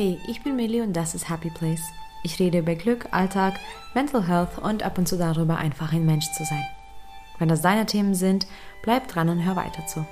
Hey, 0.00 0.20
ich 0.28 0.44
bin 0.44 0.54
Millie 0.54 0.84
und 0.84 0.92
das 0.92 1.16
ist 1.16 1.28
Happy 1.28 1.50
Place. 1.50 1.82
Ich 2.22 2.38
rede 2.38 2.58
über 2.58 2.76
Glück, 2.76 3.08
Alltag, 3.10 3.58
Mental 3.94 4.28
Health 4.28 4.56
und 4.56 4.84
ab 4.84 4.96
und 4.96 5.08
zu 5.08 5.18
darüber, 5.18 5.56
einfach 5.56 5.92
ein 5.92 6.06
Mensch 6.06 6.30
zu 6.30 6.44
sein. 6.44 6.64
Wenn 7.40 7.48
das 7.48 7.62
deine 7.62 7.84
Themen 7.84 8.14
sind, 8.14 8.46
bleib 8.84 9.08
dran 9.08 9.28
und 9.28 9.44
hör 9.44 9.56
weiter 9.56 9.84
zu. 9.88 10.06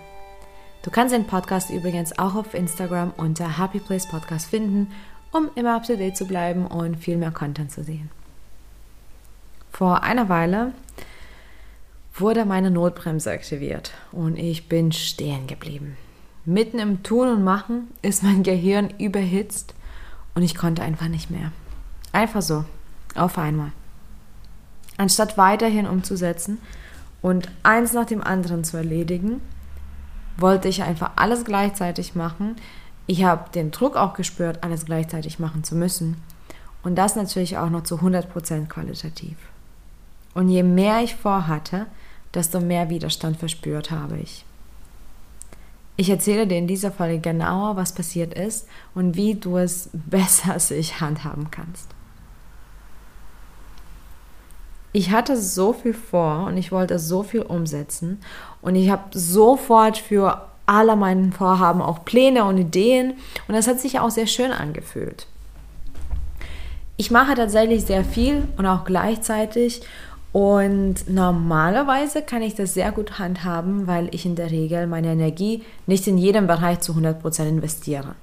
Du 0.83 0.91
kannst 0.91 1.15
den 1.15 1.29
Podcast 1.29 1.71
übrigens 1.71 2.19
auch 2.19 2.35
auf 2.35 2.53
Instagram 2.53 3.13
unter 3.17 3.61
Happy 3.61 3.79
Place 3.79 4.09
Podcast 4.09 4.51
finden, 4.51 4.91
um 5.31 5.51
immer 5.55 5.77
up 5.77 5.85
to 5.85 5.95
date 5.95 6.17
zu 6.17 6.27
bleiben 6.27 6.67
und 6.67 6.97
viel 6.97 7.17
mehr 7.17 7.31
Content 7.31 7.71
zu 7.71 7.85
sehen. 7.85 8.11
Vor 9.71 10.03
einer 10.03 10.29
Weile 10.29 10.73
wurde 12.13 12.45
meine 12.45 12.73
Notbremse 12.73 13.31
aktiviert 13.31 13.93
und 14.11 14.37
ich 14.37 14.69
bin 14.69 14.91
stehen 14.91 15.47
geblieben. 15.47 15.97
Mitten 16.49 16.79
im 16.79 17.03
Tun 17.03 17.29
und 17.29 17.43
Machen 17.43 17.89
ist 18.03 18.23
mein 18.23 18.45
Gehirn 18.45 18.91
überhitzt 18.99 19.75
und 20.37 20.43
ich 20.43 20.55
konnte 20.55 20.83
einfach 20.83 21.09
nicht 21.09 21.29
mehr. 21.29 21.51
Einfach 22.13 22.41
so, 22.41 22.65
auf 23.17 23.37
einmal. 23.37 23.73
Anstatt 24.97 25.37
weiterhin 25.37 25.89
umzusetzen 25.89 26.59
und 27.21 27.51
eins 27.65 27.95
nach 27.95 28.07
dem 28.07 28.23
anderen 28.23 28.63
zu 28.63 28.77
erledigen, 28.77 29.43
wollte 30.37 30.69
ich 30.69 30.85
einfach 30.85 31.11
alles 31.17 31.45
gleichzeitig 31.45 32.15
machen. 32.15 32.55
Ich 33.09 33.25
habe 33.25 33.51
den 33.51 33.73
Druck 33.73 33.97
auch 33.97 34.15
gespürt, 34.15 34.63
alles 34.63 34.85
gleichzeitig 34.85 35.41
machen 35.41 35.65
zu 35.65 35.75
müssen. 35.75 36.17
Und 36.85 36.95
das 36.95 37.17
natürlich 37.17 37.59
auch 37.59 37.71
noch 37.71 37.83
zu 37.83 37.97
100% 37.97 38.69
qualitativ. 38.69 39.37
Und 40.33 40.49
je 40.49 40.63
mehr 40.63 41.03
ich 41.03 41.17
vorhatte, 41.17 41.87
desto 42.35 42.61
mehr 42.61 42.89
Widerstand 42.89 43.37
verspürt 43.37 43.91
habe 43.91 44.19
ich. 44.19 44.45
Ich 45.97 46.11
erzähle 46.11 46.47
dir 46.47 46.59
in 46.59 46.67
dieser 46.67 46.93
Folge 46.93 47.21
genauer, 47.21 47.77
was 47.77 47.95
passiert 47.95 48.35
ist 48.35 48.69
und 48.95 49.17
wie 49.17 49.35
du 49.35 49.57
es 49.57 49.91
besser 49.93 50.59
sich 50.61 51.01
handhaben 51.01 51.51
kannst. 51.51 51.89
Ich 54.93 55.11
hatte 55.11 55.37
so 55.37 55.73
viel 55.75 55.93
vor 55.93 56.47
und 56.47 56.57
ich 56.57 56.73
wollte 56.73 56.99
so 56.99 57.23
viel 57.23 57.43
umsetzen 57.43 58.21
und 58.63 58.77
ich 58.77 58.91
habe 58.91 59.19
sofort 59.19 59.99
für 59.99 60.49
alle 60.65 60.97
meine 60.97 61.33
Vorhaben 61.33 61.83
auch 61.83 62.05
Pläne 62.05 62.45
und 62.45 62.59
Ideen 62.59 63.15
und 63.47 63.55
das 63.55 63.69
hat 63.69 63.79
sich 63.79 64.01
auch 64.01 64.11
sehr 64.11 64.27
schön 64.27 64.53
angefühlt. 64.53 65.27
Ich 66.97 67.11
mache 67.11 67.35
tatsächlich 67.35 67.85
sehr 67.85 68.05
viel 68.05 68.49
und 68.57 68.65
auch 68.65 68.85
gleichzeitig 68.85 69.83
und 70.33 71.09
normalerweise 71.09 72.23
kann 72.23 72.43
ich 72.43 72.55
das 72.55 72.75
sehr 72.75 72.93
gut 72.93 73.19
handhaben, 73.19 73.87
weil 73.87 74.15
ich 74.15 74.27
in 74.27 74.37
der 74.37 74.51
Regel 74.51 74.87
meine 74.87 75.13
Energie 75.13 75.63
nicht 75.87 76.07
in 76.07 76.19
jedem 76.19 76.47
Bereich 76.47 76.81
zu 76.81 76.93
100% 76.93 77.49
investiere. 77.49 78.15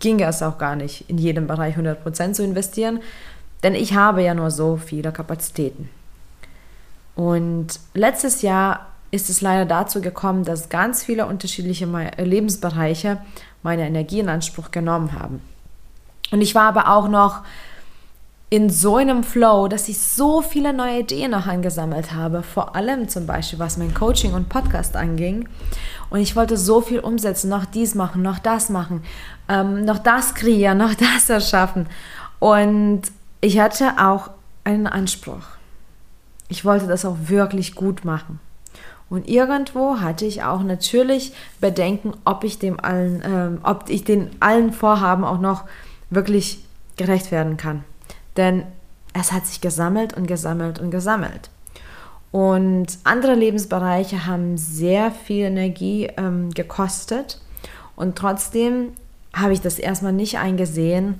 Ging 0.00 0.20
es 0.20 0.42
auch 0.42 0.58
gar 0.58 0.74
nicht, 0.74 1.08
in 1.08 1.18
jedem 1.18 1.46
Bereich 1.46 1.76
100% 1.76 2.32
zu 2.32 2.42
investieren, 2.42 3.00
denn 3.62 3.74
ich 3.74 3.94
habe 3.94 4.22
ja 4.22 4.34
nur 4.34 4.50
so 4.50 4.76
viele 4.76 5.12
Kapazitäten. 5.12 5.88
Und 7.14 7.80
letztes 7.94 8.42
Jahr 8.42 8.86
ist 9.10 9.30
es 9.30 9.40
leider 9.40 9.64
dazu 9.64 10.00
gekommen, 10.00 10.44
dass 10.44 10.68
ganz 10.68 11.02
viele 11.04 11.26
unterschiedliche 11.26 11.86
Lebensbereiche 12.18 13.18
meine 13.62 13.86
Energie 13.86 14.20
in 14.20 14.28
Anspruch 14.28 14.70
genommen 14.70 15.12
haben. 15.18 15.42
Und 16.30 16.42
ich 16.42 16.54
war 16.54 16.64
aber 16.64 16.90
auch 16.92 17.08
noch 17.08 17.42
in 18.50 18.70
so 18.70 18.96
einem 18.96 19.24
Flow, 19.24 19.68
dass 19.68 19.88
ich 19.88 19.98
so 19.98 20.40
viele 20.40 20.72
neue 20.72 21.00
Ideen 21.00 21.32
noch 21.32 21.46
angesammelt 21.46 22.12
habe, 22.12 22.42
vor 22.42 22.74
allem 22.74 23.08
zum 23.08 23.26
Beispiel 23.26 23.58
was 23.58 23.76
mein 23.76 23.92
Coaching 23.92 24.32
und 24.32 24.48
Podcast 24.48 24.96
anging. 24.96 25.48
Und 26.08 26.20
ich 26.20 26.34
wollte 26.34 26.56
so 26.56 26.80
viel 26.80 27.00
umsetzen, 27.00 27.50
noch 27.50 27.66
dies 27.66 27.94
machen, 27.94 28.22
noch 28.22 28.38
das 28.38 28.70
machen, 28.70 29.02
ähm, 29.48 29.84
noch 29.84 29.98
das 29.98 30.34
kreieren, 30.34 30.78
noch 30.78 30.94
das 31.14 31.28
erschaffen. 31.28 31.86
Und 32.38 33.02
ich 33.42 33.58
hatte 33.60 33.92
auch 33.98 34.30
einen 34.64 34.86
Anspruch. 34.86 35.44
Ich 36.48 36.64
wollte 36.64 36.86
das 36.86 37.04
auch 37.04 37.16
wirklich 37.26 37.74
gut 37.74 38.06
machen. 38.06 38.40
Und 39.10 39.28
irgendwo 39.28 40.00
hatte 40.00 40.24
ich 40.24 40.42
auch 40.42 40.62
natürlich 40.62 41.32
Bedenken, 41.60 42.14
ob 42.24 42.44
ich 42.44 42.58
dem 42.58 42.80
allen, 42.80 43.22
ähm, 43.24 43.58
ob 43.62 43.88
ich 43.88 44.04
den 44.04 44.30
allen 44.40 44.72
Vorhaben 44.72 45.24
auch 45.24 45.38
noch 45.38 45.64
wirklich 46.10 46.64
gerecht 46.96 47.30
werden 47.30 47.58
kann. 47.58 47.84
Denn 48.38 48.62
es 49.12 49.32
hat 49.32 49.44
sich 49.46 49.60
gesammelt 49.60 50.14
und 50.14 50.26
gesammelt 50.26 50.78
und 50.78 50.90
gesammelt. 50.90 51.50
Und 52.30 52.86
andere 53.04 53.34
Lebensbereiche 53.34 54.26
haben 54.26 54.56
sehr 54.56 55.10
viel 55.10 55.44
Energie 55.46 56.08
ähm, 56.16 56.50
gekostet. 56.50 57.40
Und 57.96 58.16
trotzdem 58.16 58.92
habe 59.34 59.52
ich 59.52 59.60
das 59.60 59.78
erstmal 59.78 60.12
nicht 60.12 60.38
eingesehen, 60.38 61.18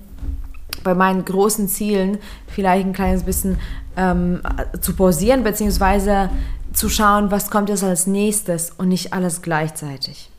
bei 0.85 0.95
meinen 0.95 1.25
großen 1.25 1.69
Zielen 1.69 2.19
vielleicht 2.47 2.87
ein 2.87 2.93
kleines 2.93 3.25
bisschen 3.25 3.59
ähm, 3.97 4.41
zu 4.81 4.95
pausieren, 4.95 5.43
beziehungsweise 5.43 6.31
zu 6.73 6.89
schauen, 6.89 7.31
was 7.31 7.51
kommt 7.51 7.69
jetzt 7.69 7.83
als 7.83 8.07
nächstes 8.07 8.71
und 8.71 8.89
nicht 8.89 9.13
alles 9.13 9.43
gleichzeitig. 9.43 10.31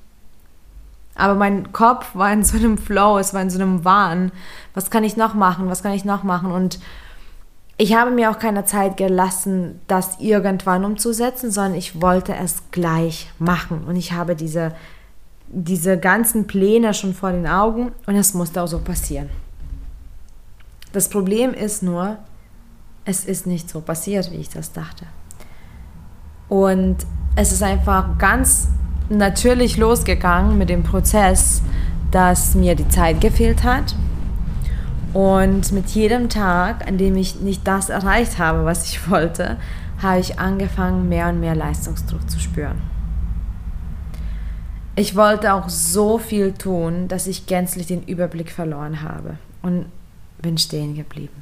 Aber 1.19 1.35
mein 1.35 1.71
Kopf 1.73 2.15
war 2.15 2.31
in 2.31 2.43
so 2.43 2.57
einem 2.57 2.77
Flow, 2.77 3.17
es 3.17 3.33
war 3.33 3.41
in 3.41 3.49
so 3.49 3.59
einem 3.59 3.83
Wahn. 3.83 4.31
Was 4.73 4.89
kann 4.89 5.03
ich 5.03 5.17
noch 5.17 5.33
machen? 5.33 5.69
Was 5.69 5.83
kann 5.83 5.91
ich 5.93 6.05
noch 6.05 6.23
machen? 6.23 6.51
Und 6.51 6.79
ich 7.77 7.95
habe 7.95 8.11
mir 8.11 8.31
auch 8.31 8.39
keine 8.39 8.65
Zeit 8.65 8.97
gelassen, 8.97 9.79
das 9.87 10.19
irgendwann 10.19 10.85
umzusetzen, 10.85 11.51
sondern 11.51 11.75
ich 11.75 12.01
wollte 12.01 12.33
es 12.35 12.63
gleich 12.71 13.31
machen. 13.37 13.83
Und 13.85 13.95
ich 13.95 14.13
habe 14.13 14.35
diese, 14.35 14.73
diese 15.47 15.97
ganzen 15.97 16.47
Pläne 16.47 16.93
schon 16.93 17.13
vor 17.13 17.31
den 17.31 17.47
Augen 17.47 17.91
und 18.05 18.15
es 18.15 18.33
musste 18.33 18.61
auch 18.61 18.67
so 18.67 18.79
passieren. 18.79 19.29
Das 20.91 21.09
Problem 21.09 21.53
ist 21.53 21.83
nur, 21.83 22.17
es 23.05 23.25
ist 23.25 23.45
nicht 23.45 23.69
so 23.69 23.81
passiert, 23.81 24.31
wie 24.31 24.37
ich 24.37 24.49
das 24.49 24.71
dachte. 24.71 25.05
Und 26.47 26.97
es 27.35 27.51
ist 27.51 27.63
einfach 27.63 28.17
ganz 28.17 28.67
natürlich 29.09 29.77
losgegangen 29.77 30.57
mit 30.57 30.69
dem 30.69 30.83
Prozess, 30.83 31.61
dass 32.11 32.55
mir 32.55 32.75
die 32.75 32.87
Zeit 32.87 33.21
gefehlt 33.21 33.63
hat. 33.63 33.95
Und 35.13 35.71
mit 35.71 35.89
jedem 35.89 36.29
Tag, 36.29 36.87
an 36.87 36.97
dem 36.97 37.15
ich 37.15 37.41
nicht 37.41 37.67
das 37.67 37.89
erreicht 37.89 38.37
habe, 38.37 38.65
was 38.65 38.85
ich 38.85 39.09
wollte, 39.09 39.57
habe 40.01 40.19
ich 40.19 40.39
angefangen, 40.39 41.09
mehr 41.09 41.29
und 41.29 41.39
mehr 41.39 41.55
Leistungsdruck 41.55 42.29
zu 42.29 42.39
spüren. 42.39 42.81
Ich 44.95 45.15
wollte 45.15 45.53
auch 45.53 45.69
so 45.69 46.17
viel 46.17 46.53
tun, 46.53 47.07
dass 47.07 47.25
ich 47.25 47.45
gänzlich 47.45 47.87
den 47.87 48.03
Überblick 48.03 48.51
verloren 48.51 49.01
habe 49.01 49.37
und 49.61 49.85
bin 50.41 50.57
stehen 50.57 50.95
geblieben. 50.95 51.41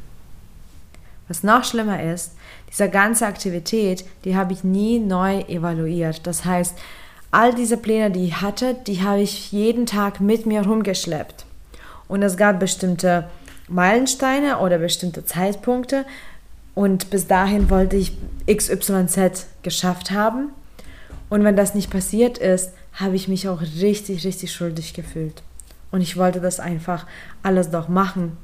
Was 1.27 1.43
noch 1.43 1.63
schlimmer 1.63 2.01
ist, 2.01 2.35
diese 2.69 2.89
ganze 2.89 3.25
Aktivität, 3.25 4.05
die 4.23 4.35
habe 4.35 4.53
ich 4.53 4.63
nie 4.63 4.99
neu 4.99 5.39
evaluiert. 5.41 6.25
Das 6.25 6.45
heißt, 6.45 6.77
all 7.31 7.53
diese 7.53 7.77
Pläne, 7.77 8.11
die 8.11 8.25
ich 8.25 8.41
hatte, 8.41 8.75
die 8.87 9.01
habe 9.03 9.21
ich 9.21 9.51
jeden 9.51 9.85
Tag 9.85 10.19
mit 10.19 10.45
mir 10.45 10.61
rumgeschleppt. 10.61 11.45
Und 12.07 12.23
es 12.23 12.37
gab 12.37 12.59
bestimmte 12.59 13.27
Meilensteine 13.67 14.59
oder 14.59 14.77
bestimmte 14.77 15.25
Zeitpunkte. 15.25 16.05
Und 16.73 17.09
bis 17.09 17.27
dahin 17.27 17.69
wollte 17.69 17.97
ich 17.97 18.13
XYZ 18.47 19.47
geschafft 19.63 20.11
haben. 20.11 20.49
Und 21.29 21.43
wenn 21.43 21.55
das 21.55 21.75
nicht 21.75 21.89
passiert 21.89 22.37
ist, 22.37 22.71
habe 22.93 23.15
ich 23.15 23.27
mich 23.27 23.47
auch 23.49 23.61
richtig, 23.61 24.23
richtig 24.25 24.53
schuldig 24.53 24.93
gefühlt. 24.93 25.43
Und 25.91 26.01
ich 26.01 26.17
wollte 26.17 26.39
das 26.39 26.59
einfach 26.59 27.05
alles 27.43 27.69
doch 27.69 27.89
machen. 27.89 28.37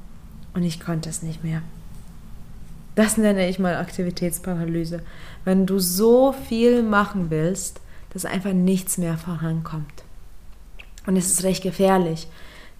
Und 0.52 0.62
ich 0.62 0.80
konnte 0.80 1.08
es 1.08 1.22
nicht 1.22 1.42
mehr. 1.42 1.62
Das 2.94 3.16
nenne 3.16 3.48
ich 3.48 3.58
mal 3.58 3.76
Aktivitätsparalyse. 3.76 5.00
Wenn 5.44 5.66
du 5.66 5.78
so 5.78 6.32
viel 6.32 6.82
machen 6.82 7.30
willst, 7.30 7.80
dass 8.14 8.24
einfach 8.24 8.52
nichts 8.52 8.96
mehr 8.96 9.18
vorankommt. 9.18 10.04
Und 11.06 11.16
es 11.16 11.26
ist 11.26 11.42
recht 11.42 11.62
gefährlich, 11.62 12.28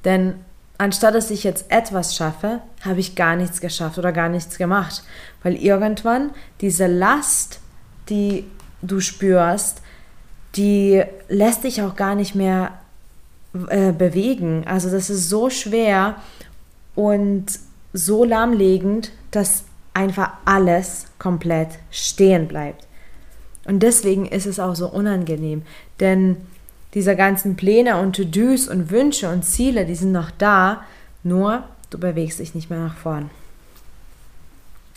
denn 0.05 0.37
anstatt 0.79 1.15
dass 1.15 1.31
ich 1.31 1.45
jetzt 1.45 1.71
etwas 1.71 2.17
schaffe, 2.17 2.61
habe 2.83 3.01
ich 3.01 3.15
gar 3.15 3.37
nichts 3.37 3.61
geschafft 3.61 3.99
oder 3.99 4.13
gar 4.13 4.29
nichts 4.29 4.57
gemacht, 4.57 5.03
weil 5.43 5.57
irgendwann 5.57 6.31
diese 6.61 6.87
Last, 6.87 7.61
die 8.09 8.45
du 8.81 9.01
spürst, 9.01 9.83
die 10.57 11.03
lässt 11.29 11.65
dich 11.65 11.83
auch 11.83 11.97
gar 11.97 12.15
nicht 12.15 12.35
mehr 12.35 12.73
äh, 13.69 13.93
bewegen. 13.93 14.67
Also 14.67 14.91
das 14.91 15.11
ist 15.11 15.29
so 15.29 15.51
schwer 15.51 16.17
und 16.95 17.47
so 17.93 18.25
lahmlegend, 18.25 19.11
dass 19.31 19.65
einfach 19.95 20.33
alles 20.45 21.07
komplett 21.19 21.69
stehen 21.91 22.49
bleibt. 22.49 22.87
Und 23.65 23.83
deswegen 23.83 24.27
ist 24.27 24.47
es 24.47 24.61
auch 24.61 24.75
so 24.75 24.89
unangenehm, 24.89 25.63
denn 26.01 26.37
diese 26.95 27.17
ganzen 27.17 27.57
Pläne 27.57 27.99
und 27.99 28.15
To-Dos 28.17 28.69
und 28.69 28.91
Wünsche 28.91 29.29
und 29.29 29.45
Ziele, 29.45 29.85
die 29.85 29.95
sind 29.95 30.13
noch 30.13 30.31
da, 30.31 30.83
nur 31.23 31.65
du 31.91 31.99
bewegst 31.99 32.39
dich 32.39 32.55
nicht 32.55 32.71
mehr 32.71 32.79
nach 32.79 32.97
vorn. 32.97 33.31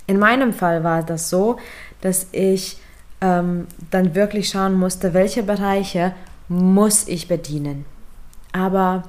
In 0.05 0.19
meinem 0.19 0.53
Fall 0.53 0.83
war 0.83 1.03
das 1.03 1.29
so, 1.29 1.57
dass 2.01 2.27
ich 2.31 2.77
ähm, 3.19 3.67
dann 3.91 4.15
wirklich 4.15 4.49
schauen 4.49 4.75
musste, 4.75 5.13
welche 5.13 5.43
Bereiche 5.43 6.13
muss 6.47 7.07
ich 7.07 7.27
bedienen. 7.27 7.85
Aber 8.53 9.03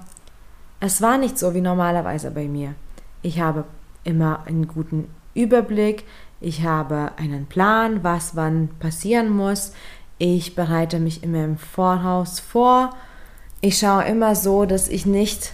es 0.80 1.02
war 1.02 1.18
nicht 1.18 1.38
so 1.38 1.54
wie 1.54 1.60
normalerweise 1.60 2.30
bei 2.30 2.48
mir. 2.48 2.74
Ich 3.22 3.40
habe 3.40 3.64
immer 4.04 4.44
einen 4.46 4.66
guten 4.66 5.08
Überblick, 5.34 6.04
ich 6.40 6.62
habe 6.64 7.12
einen 7.16 7.46
Plan, 7.46 8.04
was 8.04 8.36
wann 8.36 8.68
passieren 8.78 9.28
muss. 9.30 9.72
Ich 10.18 10.54
bereite 10.54 11.00
mich 11.00 11.22
immer 11.22 11.44
im 11.44 11.58
Voraus 11.58 12.40
vor. 12.40 12.94
Ich 13.60 13.78
schaue 13.78 14.04
immer 14.04 14.36
so, 14.36 14.64
dass 14.64 14.88
ich 14.88 15.04
nicht 15.04 15.52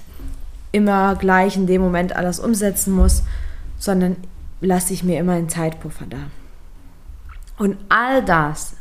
immer 0.73 1.15
gleich 1.15 1.57
in 1.57 1.67
dem 1.67 1.81
Moment 1.81 2.17
alles 2.17 2.41
umsetzen 2.41 2.93
muss, 2.93 3.23
sondern 3.79 4.17
lasse 4.61 4.93
ich 4.93 5.05
mir 5.05 5.19
immer 5.21 5.35
einen 5.35 5.49
Zeitpuffer 5.49 6.07
da. 6.09 6.19
Und 7.57 7.77
all 7.89 8.23
das 8.25 8.75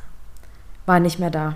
war 0.85 0.99
nicht 0.99 1.19
mehr 1.19 1.29
da. 1.29 1.55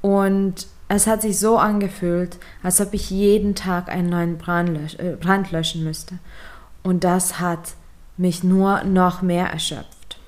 Und 0.00 0.66
es 0.88 1.06
hat 1.06 1.22
sich 1.22 1.38
so 1.38 1.56
angefühlt, 1.56 2.38
als 2.62 2.80
ob 2.80 2.92
ich 2.92 3.10
jeden 3.10 3.54
Tag 3.54 3.88
einen 3.88 4.10
neuen 4.10 4.36
Brand, 4.36 4.68
lösch, 4.68 4.96
äh, 4.96 5.16
Brand 5.18 5.50
löschen 5.50 5.82
müsste. 5.82 6.18
Und 6.82 7.04
das 7.04 7.40
hat 7.40 7.74
mich 8.16 8.44
nur 8.44 8.84
noch 8.84 9.22
mehr 9.22 9.46
erschöpft. 9.46 10.18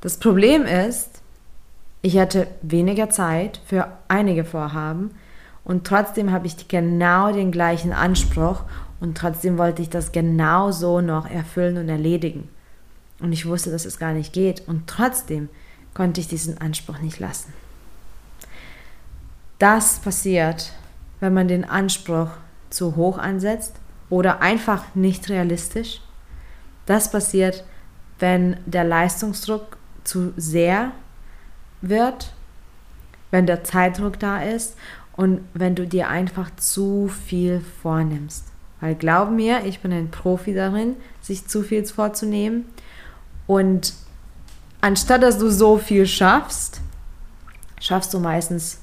Das 0.00 0.18
Problem 0.18 0.64
ist, 0.64 1.22
ich 2.02 2.18
hatte 2.18 2.46
weniger 2.62 3.08
Zeit 3.10 3.60
für 3.66 3.88
einige 4.08 4.44
Vorhaben 4.44 5.12
und 5.64 5.86
trotzdem 5.86 6.32
habe 6.32 6.46
ich 6.46 6.68
genau 6.68 7.32
den 7.32 7.50
gleichen 7.50 7.92
Anspruch 7.92 8.64
und 9.00 9.16
trotzdem 9.16 9.58
wollte 9.58 9.82
ich 9.82 9.90
das 9.90 10.12
genau 10.12 10.70
so 10.70 11.00
noch 11.00 11.28
erfüllen 11.30 11.78
und 11.78 11.88
erledigen. 11.88 12.48
Und 13.20 13.32
ich 13.32 13.46
wusste, 13.46 13.70
dass 13.70 13.86
es 13.86 13.98
gar 13.98 14.12
nicht 14.12 14.32
geht 14.32 14.68
und 14.68 14.86
trotzdem 14.86 15.48
konnte 15.94 16.20
ich 16.20 16.28
diesen 16.28 16.60
Anspruch 16.60 16.98
nicht 16.98 17.20
lassen. 17.20 17.52
Das 19.58 20.00
passiert, 20.00 20.72
wenn 21.20 21.32
man 21.32 21.48
den 21.48 21.64
Anspruch 21.64 22.28
zu 22.68 22.96
hoch 22.96 23.16
ansetzt 23.16 23.76
oder 24.10 24.42
einfach 24.42 24.94
nicht 24.94 25.30
realistisch. 25.30 26.00
Das 26.86 27.10
passiert, 27.10 27.64
wenn 28.18 28.56
der 28.66 28.84
Leistungsdruck 28.84 29.76
zu 30.04 30.32
sehr 30.36 30.92
wird, 31.80 32.32
wenn 33.30 33.46
der 33.46 33.64
Zeitdruck 33.64 34.18
da 34.18 34.42
ist 34.42 34.76
und 35.16 35.40
wenn 35.54 35.74
du 35.74 35.86
dir 35.86 36.08
einfach 36.08 36.54
zu 36.56 37.08
viel 37.08 37.60
vornimmst. 37.82 38.46
Weil 38.80 38.94
glaub 38.94 39.30
mir, 39.30 39.64
ich 39.64 39.80
bin 39.80 39.92
ein 39.92 40.10
Profi 40.10 40.54
darin, 40.54 40.96
sich 41.20 41.46
zu 41.46 41.62
viel 41.62 41.84
vorzunehmen. 41.86 42.66
Und 43.46 43.94
anstatt 44.80 45.22
dass 45.22 45.38
du 45.38 45.50
so 45.50 45.78
viel 45.78 46.06
schaffst, 46.06 46.80
schaffst 47.80 48.12
du 48.12 48.18
meistens 48.18 48.78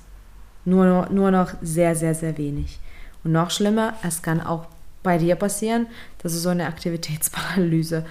nur, 0.66 1.08
nur 1.10 1.32
noch 1.32 1.54
sehr, 1.62 1.96
sehr, 1.96 2.16
sehr 2.16 2.38
wenig. 2.38 2.80
Und 3.24 3.32
noch 3.32 3.52
schlimmer, 3.52 3.94
es 4.04 4.22
kann 4.22 4.42
auch 4.42 4.66
bei 5.04 5.18
dir 5.18 5.36
passieren, 5.36 5.88
dass 6.20 6.34
du 6.34 6.40
so 6.40 6.50
eine 6.50 6.68
Aktivitätsparalyse 6.68 8.06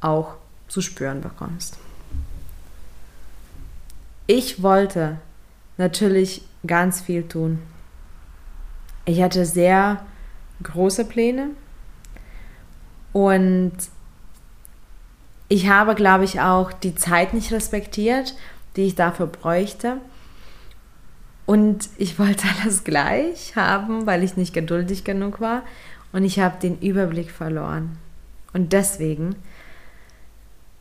auch 0.00 0.34
zu 0.68 0.80
spüren 0.80 1.20
bekommst. 1.20 1.78
Ich 4.26 4.62
wollte 4.62 5.18
natürlich 5.76 6.42
ganz 6.66 7.00
viel 7.00 7.26
tun. 7.28 7.60
Ich 9.04 9.22
hatte 9.22 9.46
sehr 9.46 10.04
große 10.62 11.04
Pläne 11.04 11.50
und 13.12 13.72
ich 15.48 15.68
habe, 15.68 15.94
glaube 15.94 16.24
ich, 16.24 16.40
auch 16.40 16.72
die 16.72 16.96
Zeit 16.96 17.32
nicht 17.34 17.52
respektiert, 17.52 18.34
die 18.74 18.82
ich 18.82 18.94
dafür 18.96 19.26
bräuchte. 19.26 19.98
Und 21.46 21.88
ich 21.96 22.18
wollte 22.18 22.48
alles 22.62 22.82
gleich 22.82 23.54
haben, 23.54 24.06
weil 24.06 24.24
ich 24.24 24.36
nicht 24.36 24.52
geduldig 24.52 25.04
genug 25.04 25.40
war. 25.40 25.62
Und 26.16 26.24
ich 26.24 26.38
habe 26.38 26.58
den 26.62 26.78
Überblick 26.78 27.30
verloren. 27.30 27.98
Und 28.54 28.72
deswegen 28.72 29.36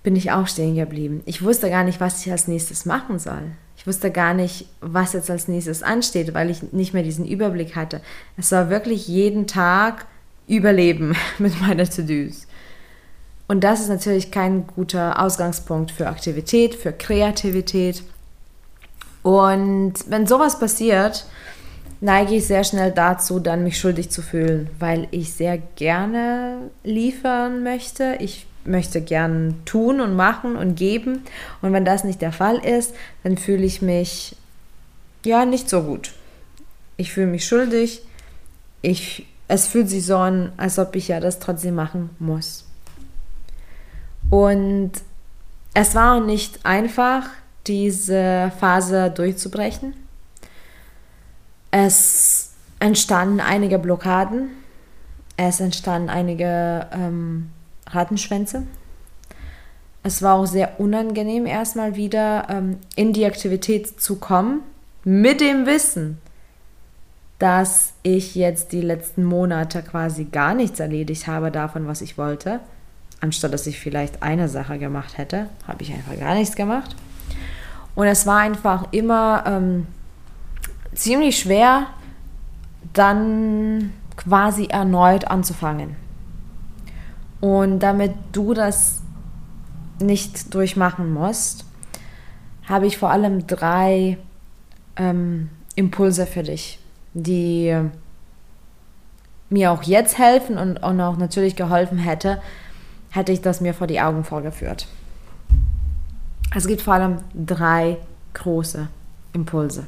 bin 0.01 0.15
ich 0.15 0.31
auch 0.31 0.47
stehen 0.47 0.75
geblieben. 0.75 1.23
Ich 1.25 1.43
wusste 1.43 1.69
gar 1.69 1.83
nicht, 1.83 1.99
was 1.99 2.25
ich 2.25 2.31
als 2.31 2.47
nächstes 2.47 2.85
machen 2.85 3.19
soll. 3.19 3.51
Ich 3.75 3.85
wusste 3.85 4.11
gar 4.11 4.33
nicht, 4.33 4.65
was 4.79 5.11
jetzt 5.11 5.29
als 5.29 5.49
nächstes 5.49 5.83
ansteht, 5.83 6.33
weil 6.33 6.49
ich 6.49 6.71
nicht 6.71 6.93
mehr 6.93 7.03
diesen 7.03 7.27
Überblick 7.27 7.75
hatte. 7.75 7.99
Es 8.37 8.53
war 8.53 8.69
wirklich 8.69 9.09
jeden 9.09 9.45
Tag 9.45 10.05
Überleben 10.47 11.17
mit 11.37 11.59
meiner 11.59 11.83
To-Dos. 11.83 12.47
Und 13.49 13.65
das 13.65 13.81
ist 13.81 13.89
natürlich 13.89 14.31
kein 14.31 14.65
guter 14.67 15.21
Ausgangspunkt 15.21 15.91
für 15.91 16.07
Aktivität, 16.07 16.75
für 16.75 16.93
Kreativität. 16.93 18.03
Und 19.21 19.95
wenn 20.07 20.27
sowas 20.27 20.59
passiert, 20.59 21.25
neige 22.01 22.35
ich 22.35 22.47
sehr 22.47 22.63
schnell 22.63 22.91
dazu, 22.91 23.39
dann 23.39 23.63
mich 23.63 23.79
schuldig 23.79 24.09
zu 24.09 24.21
fühlen, 24.21 24.69
weil 24.79 25.07
ich 25.11 25.33
sehr 25.33 25.57
gerne 25.57 26.69
liefern 26.83 27.63
möchte. 27.63 28.17
Ich 28.19 28.47
möchte 28.65 29.01
gern 29.01 29.61
tun 29.65 30.01
und 30.01 30.15
machen 30.15 30.55
und 30.55 30.75
geben. 30.75 31.23
Und 31.61 31.73
wenn 31.73 31.85
das 31.85 32.03
nicht 32.03 32.21
der 32.21 32.31
Fall 32.31 32.57
ist, 32.57 32.93
dann 33.23 33.37
fühle 33.37 33.63
ich 33.63 33.81
mich 33.81 34.35
ja 35.23 35.45
nicht 35.45 35.69
so 35.69 35.83
gut. 35.83 36.13
Ich 36.97 37.11
fühle 37.11 37.27
mich 37.27 37.45
schuldig. 37.45 38.01
Ich, 38.81 39.25
es 39.47 39.67
fühlt 39.67 39.89
sich 39.89 40.05
so 40.05 40.17
an, 40.17 40.51
als 40.57 40.79
ob 40.79 40.95
ich 40.95 41.07
ja 41.07 41.19
das 41.19 41.39
trotzdem 41.39 41.75
machen 41.75 42.09
muss. 42.19 42.65
Und 44.29 44.91
es 45.73 45.93
war 45.93 46.15
auch 46.15 46.25
nicht 46.25 46.65
einfach, 46.65 47.27
diese 47.67 48.51
Phase 48.59 49.11
durchzubrechen. 49.11 49.93
Es 51.77 52.51
entstanden 52.79 53.41
einige 53.41 53.79
Blockaden, 53.79 54.47
es 55.35 55.59
entstanden 55.59 56.07
einige 56.07 56.87
ähm, 56.93 57.49
Rattenschwänze. 57.87 58.63
Es 60.01 60.21
war 60.21 60.35
auch 60.35 60.45
sehr 60.45 60.79
unangenehm, 60.79 61.45
erstmal 61.45 61.97
wieder 61.97 62.47
ähm, 62.49 62.77
in 62.95 63.11
die 63.11 63.25
Aktivität 63.25 63.99
zu 63.99 64.15
kommen, 64.15 64.61
mit 65.03 65.41
dem 65.41 65.65
Wissen, 65.65 66.21
dass 67.39 67.91
ich 68.03 68.35
jetzt 68.35 68.71
die 68.71 68.79
letzten 68.79 69.25
Monate 69.25 69.83
quasi 69.83 70.23
gar 70.23 70.53
nichts 70.53 70.79
erledigt 70.79 71.27
habe 71.27 71.51
davon, 71.51 71.87
was 71.87 71.99
ich 71.99 72.17
wollte. 72.17 72.61
Anstatt 73.19 73.51
dass 73.51 73.67
ich 73.67 73.81
vielleicht 73.81 74.23
eine 74.23 74.47
Sache 74.47 74.79
gemacht 74.79 75.17
hätte, 75.17 75.49
habe 75.67 75.83
ich 75.83 75.91
einfach 75.91 76.17
gar 76.17 76.35
nichts 76.35 76.55
gemacht. 76.55 76.95
Und 77.95 78.07
es 78.07 78.25
war 78.25 78.39
einfach 78.39 78.93
immer 78.93 79.43
ähm, 79.45 79.87
ziemlich 80.95 81.39
schwer, 81.39 81.87
dann 82.93 83.93
quasi 84.17 84.65
erneut 84.65 85.27
anzufangen. 85.27 85.95
Und 87.41 87.79
damit 87.79 88.13
du 88.31 88.53
das 88.53 89.01
nicht 89.99 90.53
durchmachen 90.53 91.13
musst, 91.13 91.65
habe 92.67 92.87
ich 92.87 92.97
vor 92.97 93.11
allem 93.11 93.45
drei 93.45 94.17
ähm, 94.95 95.49
Impulse 95.75 96.25
für 96.25 96.43
dich, 96.43 96.79
die 97.13 97.77
mir 99.49 99.71
auch 99.71 99.83
jetzt 99.83 100.17
helfen 100.17 100.57
und, 100.57 100.77
und 100.77 101.01
auch 101.01 101.17
natürlich 101.17 101.55
geholfen 101.55 101.97
hätte, 101.97 102.41
hätte 103.11 103.31
ich 103.31 103.41
das 103.41 103.61
mir 103.61 103.73
vor 103.73 103.87
die 103.87 104.01
Augen 104.01 104.23
vorgeführt. 104.23 104.87
Es 106.55 106.67
gibt 106.67 106.81
vor 106.81 106.95
allem 106.95 107.17
drei 107.33 107.97
große 108.33 108.87
Impulse. 109.33 109.85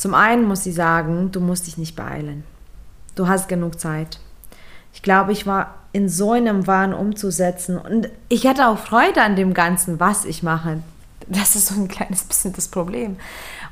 Zum 0.00 0.14
einen 0.14 0.44
muss 0.44 0.64
ich 0.64 0.74
sagen, 0.74 1.30
du 1.30 1.40
musst 1.40 1.66
dich 1.66 1.76
nicht 1.76 1.94
beeilen. 1.94 2.42
Du 3.16 3.28
hast 3.28 3.50
genug 3.50 3.78
Zeit. 3.78 4.18
Ich 4.94 5.02
glaube, 5.02 5.32
ich 5.32 5.46
war 5.46 5.74
in 5.92 6.08
so 6.08 6.32
einem 6.32 6.66
Wahn 6.66 6.94
umzusetzen 6.94 7.76
und 7.76 8.08
ich 8.30 8.46
hatte 8.46 8.68
auch 8.68 8.78
Freude 8.78 9.20
an 9.20 9.36
dem 9.36 9.52
Ganzen, 9.52 10.00
was 10.00 10.24
ich 10.24 10.42
mache. 10.42 10.78
Das 11.26 11.54
ist 11.54 11.66
so 11.66 11.74
ein 11.78 11.86
kleines 11.88 12.24
bisschen 12.24 12.54
das 12.54 12.68
Problem. 12.68 13.18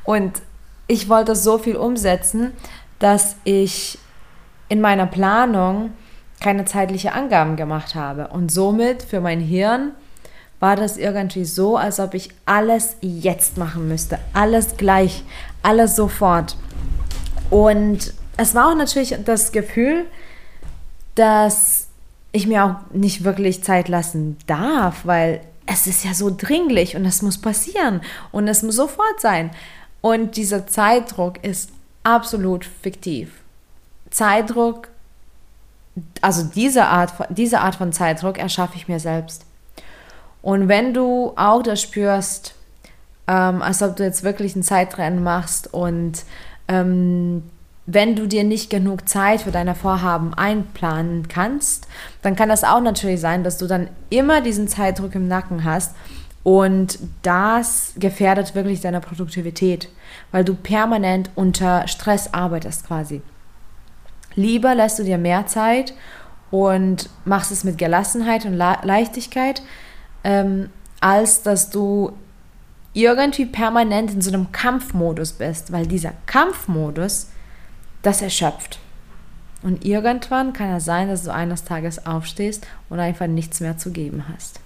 Und 0.04 0.42
ich 0.86 1.08
wollte 1.08 1.34
so 1.34 1.56
viel 1.56 1.76
umsetzen, 1.76 2.52
dass 2.98 3.36
ich 3.44 3.98
in 4.68 4.82
meiner 4.82 5.06
Planung 5.06 5.94
keine 6.40 6.66
zeitliche 6.66 7.14
Angaben 7.14 7.56
gemacht 7.56 7.94
habe 7.94 8.28
und 8.28 8.52
somit 8.52 9.02
für 9.02 9.22
mein 9.22 9.40
Hirn 9.40 9.92
war 10.60 10.76
das 10.76 10.96
irgendwie 10.96 11.44
so, 11.44 11.76
als 11.76 12.00
ob 12.00 12.14
ich 12.14 12.30
alles 12.44 12.96
jetzt 13.00 13.56
machen 13.56 13.88
müsste. 13.88 14.18
Alles 14.32 14.76
gleich, 14.76 15.22
alles 15.62 15.94
sofort. 15.94 16.56
Und 17.50 18.12
es 18.36 18.54
war 18.54 18.70
auch 18.70 18.76
natürlich 18.76 19.16
das 19.24 19.52
Gefühl, 19.52 20.06
dass 21.14 21.88
ich 22.32 22.46
mir 22.46 22.64
auch 22.64 22.94
nicht 22.94 23.24
wirklich 23.24 23.64
Zeit 23.64 23.88
lassen 23.88 24.36
darf, 24.46 25.04
weil 25.04 25.40
es 25.66 25.86
ist 25.86 26.04
ja 26.04 26.14
so 26.14 26.34
dringlich 26.34 26.96
und 26.96 27.04
es 27.04 27.22
muss 27.22 27.38
passieren 27.38 28.00
und 28.32 28.48
es 28.48 28.62
muss 28.62 28.76
sofort 28.76 29.20
sein. 29.20 29.50
Und 30.00 30.36
dieser 30.36 30.66
Zeitdruck 30.66 31.44
ist 31.44 31.70
absolut 32.04 32.64
fiktiv. 32.64 33.32
Zeitdruck, 34.10 34.88
also 36.22 36.44
diese 36.44 36.86
Art, 36.86 37.12
diese 37.30 37.60
Art 37.60 37.74
von 37.74 37.92
Zeitdruck 37.92 38.38
erschaffe 38.38 38.76
ich 38.76 38.88
mir 38.88 39.00
selbst. 39.00 39.44
Und 40.42 40.68
wenn 40.68 40.94
du 40.94 41.32
auch 41.36 41.62
das 41.62 41.82
spürst, 41.82 42.54
ähm, 43.26 43.62
als 43.62 43.82
ob 43.82 43.96
du 43.96 44.04
jetzt 44.04 44.24
wirklich 44.24 44.56
ein 44.56 44.62
Zeitrennen 44.62 45.22
machst 45.22 45.72
und 45.72 46.24
ähm, 46.68 47.42
wenn 47.90 48.16
du 48.16 48.26
dir 48.26 48.44
nicht 48.44 48.68
genug 48.68 49.08
Zeit 49.08 49.42
für 49.42 49.50
deine 49.50 49.74
Vorhaben 49.74 50.34
einplanen 50.34 51.26
kannst, 51.28 51.88
dann 52.20 52.36
kann 52.36 52.50
das 52.50 52.62
auch 52.62 52.80
natürlich 52.82 53.20
sein, 53.20 53.44
dass 53.44 53.56
du 53.56 53.66
dann 53.66 53.88
immer 54.10 54.42
diesen 54.42 54.68
Zeitdruck 54.68 55.14
im 55.14 55.26
Nacken 55.26 55.64
hast 55.64 55.94
und 56.42 56.98
das 57.22 57.94
gefährdet 57.96 58.54
wirklich 58.54 58.82
deine 58.82 59.00
Produktivität, 59.00 59.88
weil 60.32 60.44
du 60.44 60.54
permanent 60.54 61.30
unter 61.34 61.88
Stress 61.88 62.32
arbeitest 62.32 62.86
quasi. 62.86 63.22
Lieber 64.34 64.74
lässt 64.74 64.98
du 64.98 65.02
dir 65.02 65.18
mehr 65.18 65.46
Zeit 65.46 65.94
und 66.50 67.08
machst 67.24 67.52
es 67.52 67.64
mit 67.64 67.78
Gelassenheit 67.78 68.44
und 68.44 68.54
Leichtigkeit, 68.54 69.62
ähm, 70.28 70.68
als 71.00 71.42
dass 71.42 71.70
du 71.70 72.12
irgendwie 72.92 73.46
permanent 73.46 74.12
in 74.12 74.20
so 74.20 74.30
einem 74.30 74.52
Kampfmodus 74.52 75.32
bist, 75.32 75.72
weil 75.72 75.86
dieser 75.86 76.12
Kampfmodus 76.26 77.28
das 78.02 78.20
erschöpft. 78.20 78.78
Und 79.62 79.86
irgendwann 79.86 80.52
kann 80.52 80.74
es 80.74 80.84
sein, 80.84 81.08
dass 81.08 81.24
du 81.24 81.32
eines 81.32 81.64
Tages 81.64 82.04
aufstehst 82.04 82.66
und 82.90 83.00
einfach 83.00 83.26
nichts 83.26 83.60
mehr 83.60 83.78
zu 83.78 83.90
geben 83.90 84.24
hast. 84.32 84.60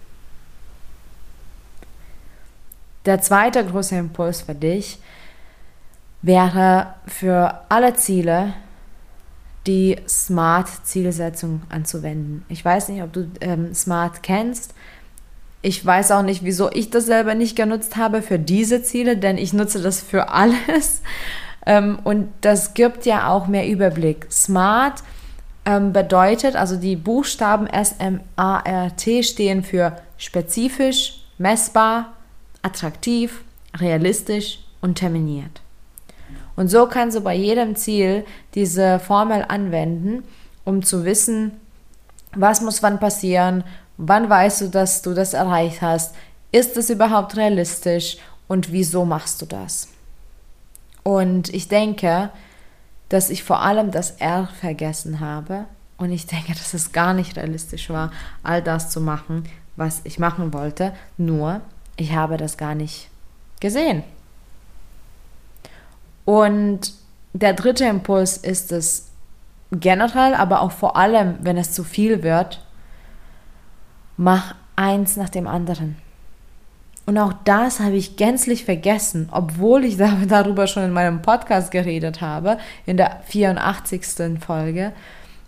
Der 3.06 3.20
zweite 3.20 3.64
große 3.64 3.96
Impuls 3.96 4.42
für 4.42 4.54
dich 4.54 4.98
wäre 6.22 6.94
für 7.06 7.60
alle 7.68 7.94
Ziele 7.94 8.54
die 9.66 9.96
Smart-Zielsetzung 10.08 11.62
anzuwenden. 11.68 12.44
Ich 12.48 12.64
weiß 12.64 12.88
nicht, 12.88 13.02
ob 13.02 13.12
du 13.12 13.30
ähm, 13.40 13.72
Smart 13.74 14.24
kennst. 14.24 14.74
Ich 15.62 15.84
weiß 15.84 16.10
auch 16.10 16.22
nicht, 16.22 16.44
wieso 16.44 16.70
ich 16.72 16.90
das 16.90 17.06
selber 17.06 17.34
nicht 17.34 17.56
genutzt 17.56 17.96
habe 17.96 18.20
für 18.20 18.38
diese 18.38 18.82
Ziele, 18.82 19.16
denn 19.16 19.38
ich 19.38 19.52
nutze 19.52 19.80
das 19.80 20.00
für 20.02 20.30
alles. 20.34 21.02
Ähm, 21.64 22.00
und 22.02 22.28
das 22.40 22.74
gibt 22.74 23.06
ja 23.06 23.28
auch 23.28 23.46
mehr 23.46 23.68
Überblick. 23.68 24.26
Smart 24.30 25.02
ähm, 25.64 25.92
bedeutet, 25.92 26.56
also 26.56 26.76
die 26.76 26.96
Buchstaben 26.96 27.68
S-M-A-R-T 27.68 29.22
stehen 29.22 29.62
für 29.62 29.96
spezifisch, 30.18 31.24
messbar, 31.38 32.14
attraktiv, 32.62 33.42
realistisch 33.76 34.58
und 34.80 34.96
terminiert. 34.96 35.60
Und 36.56 36.68
so 36.68 36.86
kannst 36.86 37.16
du 37.16 37.20
bei 37.20 37.34
jedem 37.34 37.76
Ziel 37.76 38.24
diese 38.54 38.98
Formel 38.98 39.44
anwenden, 39.48 40.24
um 40.64 40.82
zu 40.82 41.04
wissen, 41.04 41.52
was 42.34 42.60
muss 42.60 42.82
wann 42.82 42.98
passieren, 42.98 43.64
wann 44.04 44.28
weißt 44.28 44.62
du, 44.62 44.68
dass 44.68 45.02
du 45.02 45.14
das 45.14 45.32
erreicht 45.32 45.80
hast, 45.80 46.14
ist 46.50 46.76
es 46.76 46.90
überhaupt 46.90 47.36
realistisch 47.36 48.18
und 48.48 48.72
wieso 48.72 49.04
machst 49.04 49.40
du 49.40 49.46
das? 49.46 49.88
Und 51.04 51.48
ich 51.54 51.68
denke, 51.68 52.30
dass 53.08 53.30
ich 53.30 53.44
vor 53.44 53.62
allem 53.62 53.90
das 53.90 54.12
R 54.12 54.48
vergessen 54.60 55.20
habe. 55.20 55.66
Und 55.98 56.10
ich 56.10 56.26
denke, 56.26 56.52
dass 56.52 56.74
es 56.74 56.92
gar 56.92 57.14
nicht 57.14 57.36
realistisch 57.36 57.90
war, 57.90 58.10
all 58.42 58.60
das 58.60 58.90
zu 58.90 59.00
machen, 59.00 59.44
was 59.76 60.00
ich 60.04 60.18
machen 60.18 60.52
wollte. 60.52 60.92
Nur, 61.16 61.60
ich 61.96 62.12
habe 62.12 62.36
das 62.36 62.56
gar 62.56 62.74
nicht 62.74 63.08
gesehen. 63.60 64.02
Und 66.24 66.92
der 67.32 67.52
dritte 67.54 67.84
Impuls 67.84 68.36
ist 68.36 68.72
es 68.72 69.08
generell, 69.70 70.34
aber 70.34 70.60
auch 70.60 70.72
vor 70.72 70.96
allem, 70.96 71.36
wenn 71.42 71.56
es 71.56 71.72
zu 71.72 71.84
viel 71.84 72.22
wird, 72.22 72.60
mach 74.16 74.54
eins 74.76 75.16
nach 75.16 75.28
dem 75.28 75.46
anderen. 75.46 75.96
Und 77.04 77.18
auch 77.18 77.32
das 77.44 77.80
habe 77.80 77.96
ich 77.96 78.16
gänzlich 78.16 78.64
vergessen, 78.64 79.28
obwohl 79.32 79.84
ich 79.84 79.96
darüber 80.28 80.66
schon 80.66 80.84
in 80.84 80.92
meinem 80.92 81.22
Podcast 81.22 81.70
geredet 81.70 82.20
habe, 82.20 82.58
in 82.86 82.96
der 82.96 83.20
84. 83.24 84.38
Folge, 84.44 84.92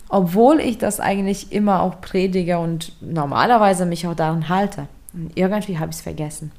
obwohl 0.09 0.59
ich 0.59 0.77
das 0.77 0.99
eigentlich 0.99 1.51
immer 1.51 1.81
auch 1.81 2.01
predige 2.01 2.59
und 2.59 2.93
normalerweise 3.01 3.85
mich 3.85 4.07
auch 4.07 4.15
daran 4.15 4.49
halte. 4.49 4.87
Und 5.13 5.31
irgendwie 5.35 5.79
habe 5.79 5.91
ich 5.91 5.97
es 5.97 6.01
vergessen. 6.01 6.51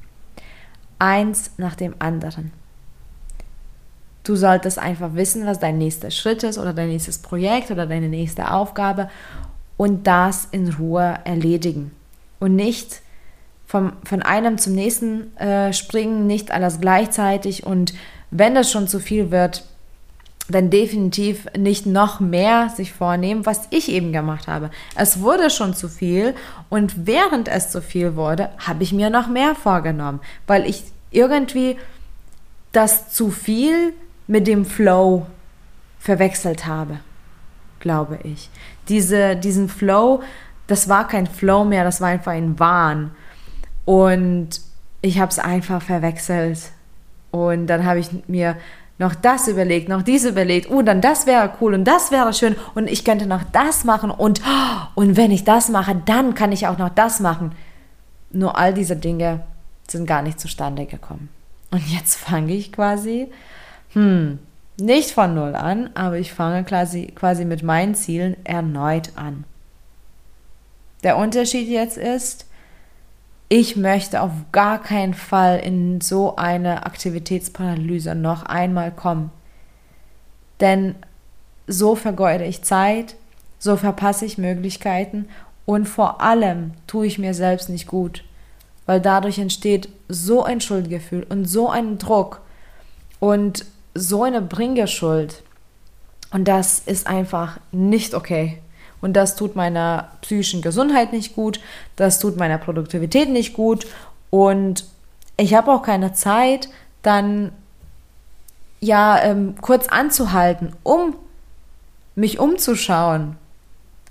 Eins 0.99 1.51
nach 1.57 1.75
dem 1.75 1.95
anderen. 1.99 2.51
Du 4.23 4.35
solltest 4.35 4.77
einfach 4.77 5.13
wissen, 5.13 5.45
was 5.45 5.59
dein 5.59 5.77
nächster 5.77 6.11
Schritt 6.11 6.43
ist 6.43 6.57
oder 6.57 6.73
dein 6.73 6.89
nächstes 6.89 7.19
Projekt 7.19 7.71
oder 7.71 7.85
deine 7.85 8.09
nächste 8.09 8.51
Aufgabe 8.51 9.09
und 9.77 10.07
das 10.07 10.47
in 10.51 10.69
Ruhe 10.73 11.19
erledigen. 11.23 11.91
Und 12.39 12.55
nicht 12.55 13.01
vom, 13.65 13.93
von 14.03 14.21
einem 14.21 14.57
zum 14.57 14.73
nächsten 14.73 15.35
äh, 15.37 15.73
springen, 15.73 16.27
nicht 16.27 16.51
alles 16.51 16.81
gleichzeitig 16.81 17.65
und 17.65 17.93
wenn 18.31 18.55
das 18.55 18.71
schon 18.71 18.87
zu 18.87 18.99
viel 18.99 19.31
wird, 19.31 19.63
dann 20.49 20.69
definitiv 20.69 21.45
nicht 21.57 21.85
noch 21.85 22.19
mehr 22.19 22.69
sich 22.69 22.93
vornehmen, 22.93 23.45
was 23.45 23.67
ich 23.69 23.89
eben 23.89 24.13
gemacht 24.13 24.47
habe. 24.47 24.71
Es 24.95 25.21
wurde 25.21 25.49
schon 25.49 25.73
zu 25.73 25.89
viel 25.89 26.35
und 26.69 27.05
während 27.05 27.49
es 27.49 27.69
zu 27.69 27.81
viel 27.81 28.15
wurde, 28.15 28.49
habe 28.57 28.83
ich 28.83 28.93
mir 28.93 29.09
noch 29.09 29.27
mehr 29.27 29.55
vorgenommen, 29.55 30.21
weil 30.45 30.65
ich 30.65 30.83
irgendwie 31.11 31.77
das 32.71 33.09
zu 33.09 33.29
viel 33.29 33.93
mit 34.27 34.47
dem 34.47 34.65
Flow 34.65 35.25
verwechselt 35.99 36.65
habe, 36.65 36.99
glaube 37.79 38.19
ich. 38.23 38.49
Diese, 38.89 39.35
diesen 39.35 39.69
Flow, 39.69 40.21
das 40.67 40.89
war 40.89 41.07
kein 41.07 41.27
Flow 41.27 41.63
mehr, 41.63 41.83
das 41.83 42.01
war 42.01 42.09
einfach 42.09 42.33
ein 42.33 42.59
Wahn. 42.59 43.11
Und 43.85 44.61
ich 45.01 45.19
habe 45.19 45.31
es 45.31 45.39
einfach 45.39 45.81
verwechselt. 45.81 46.71
Und 47.31 47.67
dann 47.67 47.85
habe 47.85 47.99
ich 47.99 48.09
mir 48.27 48.57
noch 48.99 49.13
das 49.15 49.47
überlegt, 49.47 49.89
noch 49.89 50.01
dies 50.01 50.25
überlegt, 50.25 50.71
oh, 50.71 50.81
dann 50.81 51.01
das 51.01 51.27
wäre 51.27 51.51
cool 51.61 51.73
und 51.73 51.85
das 51.85 52.11
wäre 52.11 52.33
schön 52.33 52.55
und 52.73 52.89
ich 52.89 53.05
könnte 53.05 53.27
noch 53.27 53.43
das 53.43 53.83
machen 53.83 54.09
und, 54.09 54.41
und 54.95 55.17
wenn 55.17 55.31
ich 55.31 55.43
das 55.43 55.69
mache, 55.69 55.95
dann 56.05 56.33
kann 56.33 56.51
ich 56.51 56.67
auch 56.67 56.77
noch 56.77 56.89
das 56.89 57.19
machen. 57.19 57.51
Nur 58.31 58.57
all 58.57 58.73
diese 58.73 58.95
Dinge 58.95 59.43
sind 59.87 60.07
gar 60.07 60.21
nicht 60.21 60.39
zustande 60.39 60.85
gekommen. 60.85 61.29
Und 61.71 61.87
jetzt 61.89 62.15
fange 62.17 62.53
ich 62.53 62.71
quasi, 62.71 63.27
hm, 63.93 64.39
nicht 64.79 65.11
von 65.11 65.33
null 65.33 65.55
an, 65.55 65.89
aber 65.95 66.17
ich 66.17 66.33
fange 66.33 66.63
quasi, 66.63 67.07
quasi 67.07 67.45
mit 67.45 67.63
meinen 67.63 67.95
Zielen 67.95 68.37
erneut 68.45 69.11
an. 69.15 69.43
Der 71.03 71.17
Unterschied 71.17 71.67
jetzt 71.67 71.97
ist, 71.97 72.45
ich 73.49 73.75
möchte 73.75 74.21
auf 74.21 74.31
gar 74.51 74.81
keinen 74.81 75.13
Fall 75.13 75.59
in 75.59 76.01
so 76.01 76.35
eine 76.35 76.85
Aktivitätsparalyse 76.85 78.13
noch 78.13 78.43
einmal 78.43 78.91
kommen. 78.91 79.31
Denn 80.59 80.95
so 81.65 81.95
vergeude 81.95 82.45
ich 82.45 82.63
Zeit, 82.63 83.15
so 83.59 83.77
verpasse 83.77 84.25
ich 84.25 84.37
Möglichkeiten 84.37 85.27
und 85.65 85.87
vor 85.87 86.21
allem 86.21 86.71
tue 86.87 87.07
ich 87.07 87.19
mir 87.19 87.33
selbst 87.33 87.69
nicht 87.69 87.87
gut, 87.87 88.23
weil 88.85 89.01
dadurch 89.01 89.39
entsteht 89.39 89.89
so 90.07 90.43
ein 90.43 90.61
Schuldgefühl 90.61 91.23
und 91.23 91.45
so 91.45 91.69
ein 91.69 91.97
Druck 91.97 92.41
und 93.19 93.65
so 93.97 94.23
eine 94.23 94.41
Bringerschuld. 94.41 95.43
Und 96.31 96.47
das 96.47 96.79
ist 96.79 97.07
einfach 97.07 97.59
nicht 97.71 98.13
okay. 98.13 98.59
Und 98.99 99.13
das 99.13 99.35
tut 99.35 99.55
meiner 99.55 100.09
psychischen 100.21 100.61
Gesundheit 100.61 101.13
nicht 101.13 101.35
gut, 101.35 101.59
das 101.95 102.19
tut 102.19 102.37
meiner 102.37 102.57
Produktivität 102.57 103.29
nicht 103.29 103.53
gut. 103.53 103.87
Und 104.29 104.85
ich 105.37 105.53
habe 105.53 105.71
auch 105.71 105.83
keine 105.83 106.13
Zeit, 106.13 106.69
dann 107.03 107.51
ja 108.79 109.21
ähm, 109.21 109.55
kurz 109.61 109.87
anzuhalten, 109.87 110.73
um 110.83 111.15
mich 112.15 112.39
umzuschauen 112.39 113.37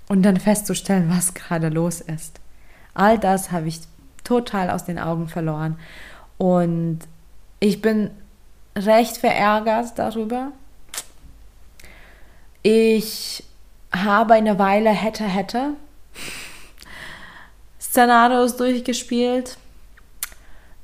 und 0.07 0.23
dann 0.23 0.37
festzustellen, 0.37 1.09
was 1.09 1.33
gerade 1.33 1.69
los 1.69 2.01
ist. 2.01 2.39
All 2.93 3.19
das 3.19 3.51
habe 3.51 3.67
ich 3.67 3.81
total 4.23 4.69
aus 4.69 4.85
den 4.85 4.99
Augen 4.99 5.27
verloren. 5.27 5.77
Und 6.37 6.99
ich 7.59 7.81
bin 7.81 8.11
recht 8.85 9.17
verärgert 9.17 9.97
darüber. 9.97 10.51
Ich 12.63 13.43
habe 13.91 14.33
eine 14.33 14.59
Weile 14.59 14.89
hätte, 14.89 15.23
hätte 15.23 15.73
Szenarios 17.79 18.57
durchgespielt. 18.57 19.57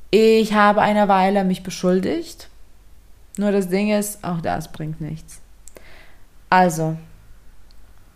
Ich 0.09 0.53
habe 0.53 0.81
eine 0.81 1.07
Weile 1.07 1.43
mich 1.43 1.63
beschuldigt. 1.63 2.49
Nur 3.37 3.51
das 3.51 3.69
Ding 3.69 3.91
ist, 3.91 4.23
auch 4.23 4.41
das 4.41 4.71
bringt 4.71 5.01
nichts. 5.01 5.41
Also, 6.49 6.97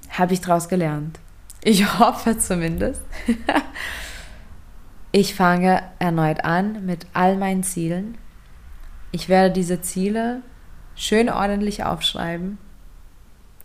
habe 0.10 0.34
ich 0.34 0.42
daraus 0.42 0.70
gelernt. 0.70 1.20
Ich 1.64 2.00
hoffe 2.00 2.38
zumindest. 2.38 3.02
ich 5.12 5.34
fange 5.36 5.84
erneut 6.00 6.46
an 6.46 6.86
mit 6.86 7.08
all 7.14 7.36
meinen 7.36 7.64
Zielen. 7.64 8.18
Ich 9.12 9.30
werde 9.30 9.54
diese 9.54 9.82
Ziele 9.82 10.42
schön 10.96 11.30
ordentlich 11.30 11.84
aufschreiben 11.84 12.58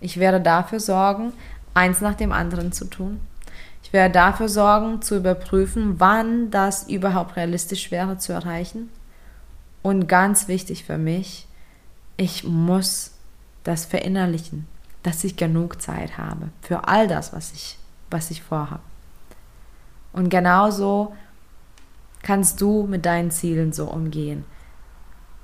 ich 0.02 0.18
werde 0.18 0.40
dafür 0.40 0.80
sorgen, 0.80 1.32
eins 1.74 2.00
nach 2.00 2.14
dem 2.14 2.32
anderen 2.32 2.72
zu 2.72 2.86
tun. 2.86 3.20
Ich 3.84 3.92
werde 3.92 4.12
dafür 4.12 4.48
sorgen, 4.48 5.00
zu 5.00 5.16
überprüfen, 5.16 6.00
wann 6.00 6.50
das 6.50 6.88
überhaupt 6.88 7.36
realistisch 7.36 7.90
wäre 7.90 8.18
zu 8.18 8.32
erreichen. 8.32 8.90
Und 9.80 10.08
ganz 10.08 10.48
wichtig 10.48 10.84
für 10.84 10.98
mich, 10.98 11.46
ich 12.16 12.44
muss 12.44 13.12
das 13.64 13.84
verinnerlichen, 13.84 14.66
dass 15.04 15.24
ich 15.24 15.36
genug 15.36 15.80
Zeit 15.80 16.18
habe 16.18 16.48
für 16.62 16.88
all 16.88 17.06
das, 17.06 17.32
was 17.32 17.52
ich, 17.52 17.78
was 18.10 18.30
ich 18.32 18.42
vorhabe. 18.42 18.82
Und 20.12 20.30
genauso 20.30 21.14
kannst 22.22 22.60
du 22.60 22.86
mit 22.88 23.06
deinen 23.06 23.30
Zielen 23.30 23.72
so 23.72 23.86
umgehen. 23.86 24.44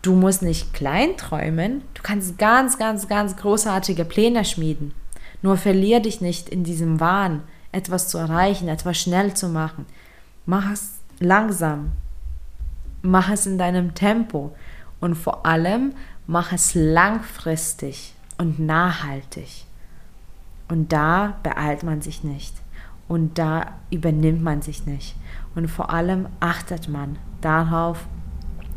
Du 0.03 0.15
musst 0.15 0.43
nicht 0.43 0.73
klein 0.73 1.17
träumen, 1.17 1.83
du 1.95 2.03
kannst 2.03 2.39
ganz, 2.39 2.79
ganz, 2.79 3.09
ganz 3.09 3.37
großartige 3.37 4.05
Pläne 4.05 4.45
schmieden. 4.45 4.95
Nur 5.43 5.57
verlier 5.57 6.01
dich 6.01 6.21
nicht 6.21 6.49
in 6.49 6.65
diesem 6.65 7.01
Wahn, 7.01 7.43
etwas 7.73 8.09
zu 8.09 8.19
erreichen, 8.19 8.69
etwas 8.69 8.99
schnell 8.99 9.35
zu 9.35 9.49
machen. 9.49 9.87
Mach 10.47 10.71
es 10.73 11.01
langsam, 11.19 11.93
mach 13.03 13.29
es 13.31 13.47
in 13.47 13.59
deinem 13.59 13.95
Tempo 13.95 14.55
und 15.01 15.15
vor 15.15 15.47
allem 15.47 15.93
mach 16.27 16.53
es 16.53 16.75
langfristig 16.75 18.15
und 18.39 18.59
nachhaltig. 18.59 19.65
Und 20.69 20.93
da 20.93 21.39
beeilt 21.43 21.83
man 21.83 22.03
sich 22.03 22.23
nicht 22.23 22.55
und 23.09 23.39
da 23.39 23.79
übernimmt 23.91 24.43
man 24.43 24.63
sich 24.63 24.87
nicht. 24.87 25.17
Und 25.55 25.69
vor 25.69 25.91
allem 25.91 26.29
achtet 26.41 26.89
man 26.89 27.19
darauf, 27.41 28.07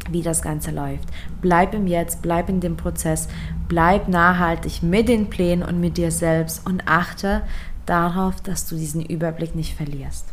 wie 0.10 0.22
das 0.22 0.42
Ganze 0.42 0.72
läuft. 0.72 1.08
Bleib 1.42 1.74
im 1.74 1.88
Jetzt, 1.88 2.22
bleib 2.22 2.50
in 2.50 2.60
dem 2.60 2.78
Prozess, 2.78 3.28
bleib 3.68 4.08
nachhaltig 4.08 4.82
mit 4.82 5.08
den 5.08 5.30
Plänen 5.30 5.64
und 5.64 5.80
mit 5.80 5.98
dir 5.98 6.12
selbst 6.12 6.66
und 6.66 6.88
achte 6.88 7.42
darauf, 7.86 8.42
dass 8.42 8.68
du 8.68 8.76
diesen 8.76 9.06
Überblick 9.06 9.56
nicht 9.56 9.76
verlierst. 9.76 10.26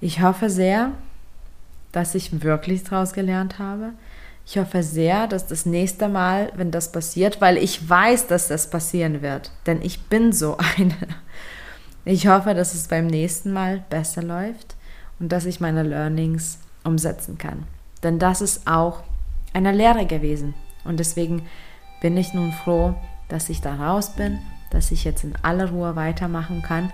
Ich 0.00 0.22
hoffe 0.22 0.50
sehr, 0.50 0.92
dass 1.92 2.14
ich 2.14 2.42
wirklich 2.42 2.84
daraus 2.84 3.12
gelernt 3.12 3.58
habe. 3.58 3.92
Ich 4.46 4.56
hoffe 4.56 4.82
sehr, 4.82 5.26
dass 5.26 5.46
das 5.46 5.66
nächste 5.66 6.08
Mal, 6.08 6.52
wenn 6.56 6.70
das 6.70 6.92
passiert, 6.92 7.40
weil 7.40 7.58
ich 7.58 7.88
weiß, 7.88 8.28
dass 8.28 8.48
das 8.48 8.70
passieren 8.70 9.20
wird, 9.20 9.50
denn 9.66 9.82
ich 9.82 10.04
bin 10.04 10.32
so 10.32 10.56
eine. 10.76 10.94
Ich 12.04 12.26
hoffe, 12.26 12.54
dass 12.54 12.74
es 12.74 12.88
beim 12.88 13.06
nächsten 13.06 13.52
Mal 13.52 13.84
besser 13.90 14.22
läuft 14.22 14.76
und 15.18 15.30
dass 15.30 15.44
ich 15.44 15.60
meine 15.60 15.82
Learnings 15.82 16.58
umsetzen 16.84 17.36
kann. 17.36 17.64
Denn 18.02 18.18
das 18.18 18.40
ist 18.40 18.66
auch 18.66 19.02
eine 19.52 19.72
Lehre 19.72 20.06
gewesen. 20.06 20.54
Und 20.84 21.00
deswegen 21.00 21.46
bin 22.00 22.16
ich 22.16 22.34
nun 22.34 22.52
froh, 22.52 22.94
dass 23.28 23.48
ich 23.48 23.60
da 23.60 23.74
raus 23.74 24.14
bin, 24.14 24.38
dass 24.70 24.92
ich 24.92 25.04
jetzt 25.04 25.24
in 25.24 25.34
aller 25.42 25.70
Ruhe 25.70 25.96
weitermachen 25.96 26.62
kann. 26.62 26.92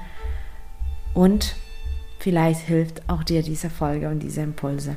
Und 1.13 1.57
vielleicht 2.19 2.61
hilft 2.61 3.09
auch 3.09 3.23
dir 3.23 3.43
diese 3.43 3.71
Folge 3.71 4.09
und 4.09 4.21
diese 4.21 4.43
Impulse. 4.43 4.97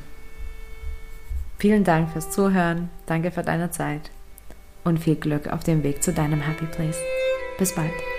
Vielen 1.60 1.84
Dank 1.84 2.12
fürs 2.12 2.30
Zuhören, 2.30 2.90
danke 3.08 3.32
für 3.32 3.44
deine 3.44 3.72
Zeit 3.72 4.12
und 4.84 5.00
viel 5.00 5.16
Glück 5.16 5.48
auf 5.48 5.64
dem 5.64 5.84
Weg 5.84 6.04
zu 6.04 6.14
deinem 6.14 6.42
Happy 6.42 6.66
Place. 6.66 7.00
Bis 7.58 7.74
bald. 7.74 8.17